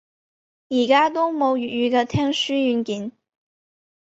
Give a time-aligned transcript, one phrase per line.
[0.69, 3.11] 而家都冇粵語嘅聽書軟件